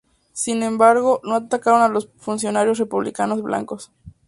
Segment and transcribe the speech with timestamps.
[0.33, 3.91] Sin embargo no atacaron a los funcionarios republicanos blancos.